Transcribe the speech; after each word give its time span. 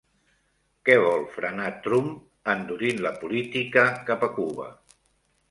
Què 0.87 0.95
vol 1.03 1.21
frenar 1.35 1.67
Trump 1.87 2.09
endurint 2.55 3.05
la 3.09 3.13
política 3.21 3.85
cap 4.11 4.27
a 4.31 4.33
Cuba? 4.41 4.69